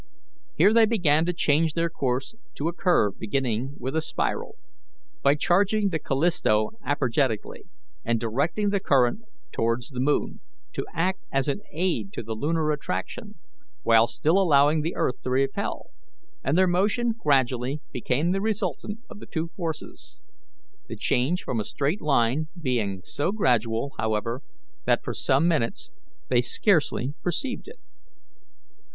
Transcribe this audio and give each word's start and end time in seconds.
Here 0.57 0.73
they 0.73 0.87
began 0.87 1.27
to 1.27 1.33
change 1.33 1.73
their 1.75 1.87
course 1.87 2.33
to 2.55 2.67
a 2.67 2.73
curve 2.73 3.19
beginning 3.19 3.75
with 3.77 3.95
a 3.95 4.01
spiral, 4.01 4.55
by 5.21 5.35
charging 5.35 5.89
the 5.89 5.99
Callisto 5.99 6.71
apergetically, 6.83 7.65
and 8.03 8.19
directing 8.19 8.71
the 8.71 8.79
current 8.79 9.21
towards 9.51 9.89
the 9.89 9.99
moon, 9.99 10.39
to 10.73 10.87
act 10.91 11.19
as 11.31 11.47
an 11.47 11.61
aid 11.71 12.11
to 12.13 12.23
the 12.23 12.33
lunar 12.33 12.71
attraction, 12.71 13.35
while 13.83 14.07
still 14.07 14.41
allowing 14.41 14.81
the 14.81 14.95
earth 14.95 15.21
to 15.21 15.29
repel, 15.29 15.91
and 16.43 16.57
their 16.57 16.65
motion 16.65 17.13
gradually 17.15 17.79
became 17.91 18.31
the 18.31 18.41
resultant 18.41 19.01
of 19.07 19.19
the 19.19 19.27
two 19.27 19.49
forces, 19.49 20.17
the 20.87 20.95
change 20.95 21.43
from 21.43 21.59
a 21.59 21.63
straight 21.63 22.01
line 22.01 22.47
being 22.59 23.01
so 23.03 23.31
gradual, 23.31 23.91
however, 23.99 24.41
that 24.87 25.03
for 25.03 25.13
some 25.13 25.47
minutes 25.47 25.91
they 26.27 26.41
scarcely 26.41 27.13
perceived 27.21 27.67
it. 27.67 27.77